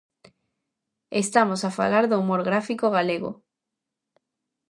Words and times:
Estamos 1.23 1.61
a 1.63 1.73
falar 1.79 2.03
do 2.07 2.19
humor 2.21 2.41
gráfico 2.49 2.85
galego. 2.97 3.31